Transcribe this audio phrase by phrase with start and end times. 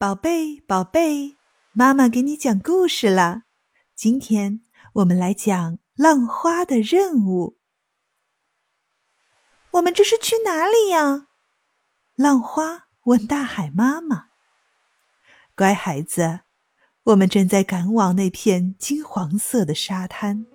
[0.00, 1.36] 宝贝，宝贝，
[1.72, 3.42] 妈妈给你讲故事了。
[3.94, 4.62] 今天
[4.94, 7.58] 我们来讲浪花的任务。
[9.72, 11.26] 我们这是去哪里呀？
[12.14, 14.28] 浪花问大海妈妈
[15.54, 16.40] ：“乖孩子，
[17.02, 20.46] 我们正在赶往那片金黄色的沙滩，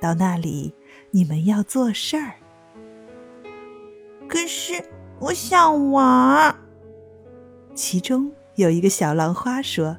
[0.00, 0.74] 到那里
[1.12, 2.34] 你们要做事儿。”
[4.28, 4.84] 可是
[5.20, 6.52] 我想玩。
[7.76, 8.34] 其中。
[8.56, 9.96] 有一个小浪花说：“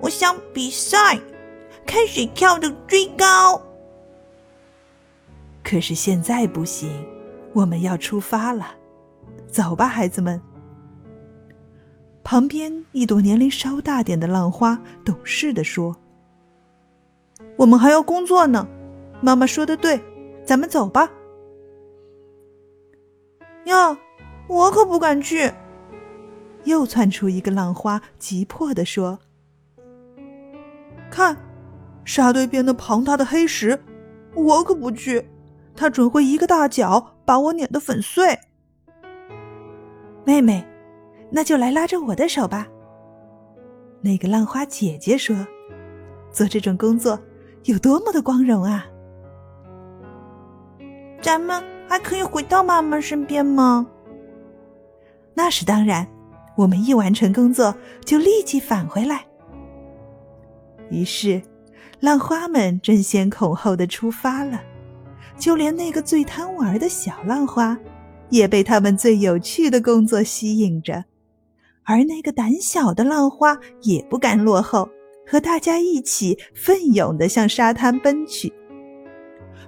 [0.00, 1.18] 我想比赛，
[1.86, 3.60] 看谁跳的最高。”
[5.62, 6.90] 可是现在不行，
[7.52, 8.74] 我们要出发了，
[9.46, 10.40] 走吧，孩子们。
[12.22, 15.96] 旁边一朵年龄稍大点的浪花懂事的说
[17.56, 18.66] ：“我们还要工作呢。”
[19.20, 20.02] 妈妈说的对，
[20.44, 21.10] 咱们走吧。
[23.64, 23.96] 呀，
[24.48, 25.50] 我可不敢去。
[26.64, 29.18] 又窜出一个浪花，急迫地说
[31.10, 31.36] ：“看，
[32.04, 33.78] 沙堆边的庞大的黑石，
[34.34, 35.28] 我可不去，
[35.76, 38.38] 它准会一个大脚把我碾得粉碎。”
[40.24, 40.66] 妹妹，
[41.30, 42.66] 那就来拉着我的手吧。
[44.00, 45.36] 那个浪花姐姐说
[46.30, 47.18] ：“做这种工作
[47.64, 48.86] 有多么的光荣啊！”
[51.20, 53.86] 咱们还可以回到妈妈身边吗？
[55.34, 56.06] 那是当然。
[56.56, 57.74] 我们一完成工作，
[58.04, 59.26] 就立即返回来。
[60.90, 61.42] 于是，
[62.00, 64.60] 浪花们争先恐后的出发了，
[65.38, 67.76] 就连那个最贪玩的小浪花，
[68.30, 71.04] 也被他们最有趣的工作吸引着。
[71.82, 74.88] 而那个胆小的浪花也不甘落后，
[75.26, 78.52] 和大家一起奋勇的向沙滩奔去。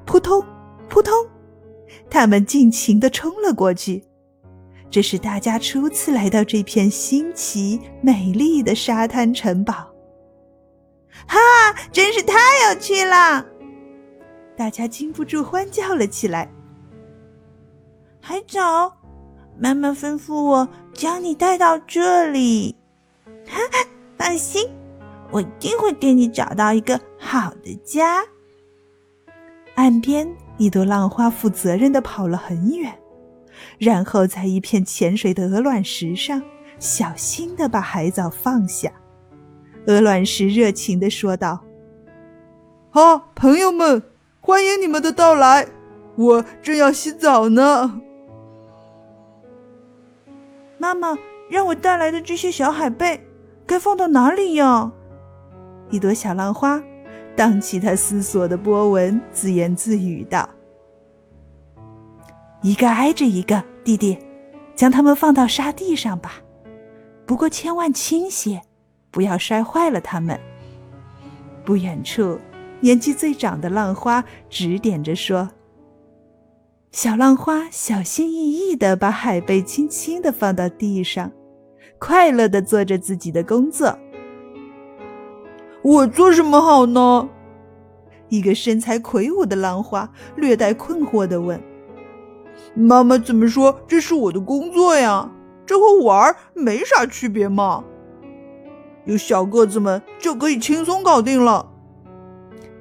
[0.05, 0.43] 扑通，
[0.89, 1.13] 扑通，
[2.09, 4.05] 他们尽情的冲了过去。
[4.91, 9.75] 这是大家初次来到这片新奇美丽的沙滩城堡，
[11.27, 11.39] 哈，
[11.93, 12.35] 真是太
[12.69, 13.45] 有趣了！
[14.57, 16.51] 大家禁不住欢叫了起来。
[18.23, 18.97] 海藻，
[19.59, 22.75] 妈妈吩咐我将你带到这里，
[23.47, 23.87] 哈哈，
[24.17, 24.67] 放心，
[25.31, 28.25] 我一定会给你找到一个好的家。
[29.75, 30.27] 岸边，
[30.57, 32.99] 一朵浪花负责任的跑了很远。
[33.79, 36.43] 然后在一片浅水的鹅卵石上，
[36.79, 38.91] 小心的把海藻放下。
[39.87, 41.61] 鹅卵石热情的说道
[42.91, 44.03] ：“好，朋友们，
[44.41, 45.69] 欢迎你们的到来！
[46.17, 48.01] 我正要洗澡呢。”
[50.79, 51.17] 妈妈
[51.51, 53.21] 让我带来的这些小海贝，
[53.67, 54.91] 该放到哪里呀？
[55.91, 56.83] 一朵小浪花
[57.37, 60.49] 荡起它思索的波纹，自言自语道。
[62.67, 64.19] 一个挨着一个，弟弟，
[64.75, 66.43] 将它们放到沙地上吧。
[67.25, 68.61] 不过千万轻些，
[69.13, 70.37] 不要摔坏了它们。
[71.65, 72.37] 不远处，
[72.81, 75.49] 年纪最长的浪花指点着说
[76.91, 81.31] ：“小浪花小心翼翼地把海贝轻轻地放到地上，
[82.01, 83.97] 快乐地做着自己的工作。”
[85.83, 87.29] 我做什么好呢？
[88.29, 91.63] 一个身材魁梧的浪花略带困惑地问。
[92.75, 93.81] 妈妈怎么说？
[93.87, 95.31] 这是我的工作呀，
[95.65, 97.85] 这和玩没啥区别嘛。
[99.05, 101.73] 有小个子们就可以轻松搞定了。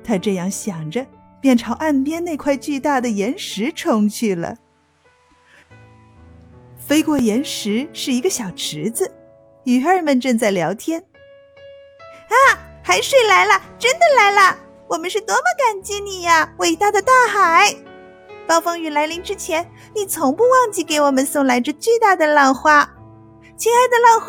[0.03, 1.05] 他这样想着，
[1.39, 4.57] 便朝岸边那块巨大的岩石冲去了。
[6.77, 9.11] 飞过岩石是一个小池子，
[9.63, 10.99] 鱼儿们正在聊天。
[10.99, 12.35] 啊，
[12.83, 14.57] 海水来了，真的来了！
[14.87, 17.75] 我们是多么感激你呀，伟大的大海！
[18.47, 22.87] 暴风雨来临之前，你从不忘记给我们送来这巨大的浪花，
[23.57, 24.27] 亲爱的浪花，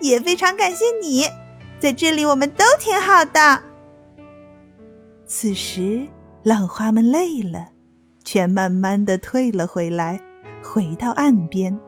[0.00, 1.24] 也非常感谢你，
[1.78, 3.62] 在这里我们都挺好的。
[5.26, 6.06] 此时，
[6.42, 7.68] 浪花们累了，
[8.24, 10.18] 全慢慢的退了回来，
[10.62, 11.78] 回到岸边。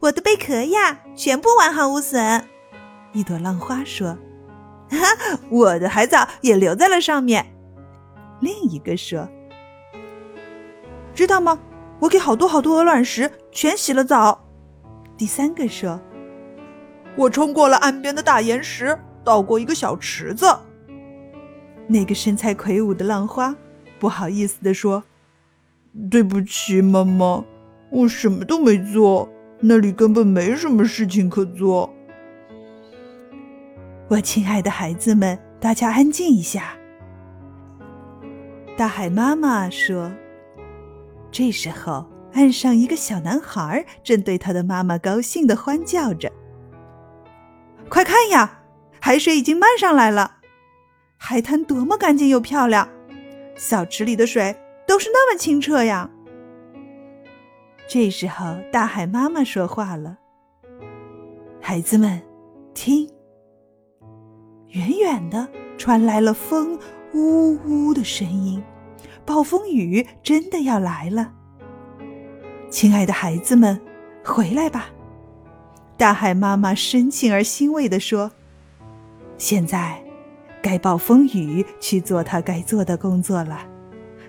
[0.00, 2.42] 我的贝壳呀，全部完好无损。
[3.12, 4.16] 一朵浪花说
[4.88, 7.44] ：“哈，我的海藻也留在了上面。”
[8.40, 9.28] 另一个说。
[11.16, 11.58] 知道吗？
[11.98, 14.38] 我给好多好多鹅卵石全洗了澡。
[15.16, 15.98] 第三个说
[17.16, 20.46] ：“我冲过了岸边的大岩石，到过一个小池子。”
[21.88, 23.56] 那个身材魁梧的浪花
[23.98, 25.02] 不好意思的说
[26.10, 27.42] ：“对不起，妈妈，
[27.90, 29.26] 我什么都没做，
[29.60, 31.90] 那里根本没什么事情可做。”
[34.08, 36.76] 我亲爱的孩子们，大家安静一下。
[38.76, 40.12] 大海妈妈说。
[41.30, 46.30] 这时候，岸上一个小男孩正对他的妈妈高兴的欢叫着
[47.88, 48.62] ：“快看呀，
[49.00, 50.36] 海水已经漫上来了！
[51.16, 52.88] 海滩多么干净又漂亮，
[53.56, 54.54] 小池里的水
[54.86, 56.10] 都是那么清澈呀！”
[57.88, 60.18] 这时候，大海妈妈说话了
[61.60, 62.20] ：“孩子们，
[62.74, 63.08] 听，
[64.68, 66.78] 远远的传来了风
[67.14, 68.62] 呜呜的声音，
[69.26, 71.32] 暴风雨真的要来了。
[72.70, 73.80] 亲爱的孩子们，
[74.24, 74.90] 回来吧！”
[75.98, 78.30] 大海妈妈深情而欣慰地说
[79.36, 80.02] ：“现在，
[80.62, 83.66] 该暴风雨去做他该做的工作了。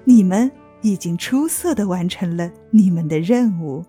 [0.04, 0.52] 你们
[0.82, 3.86] 已经出色的完成了你们的任务。”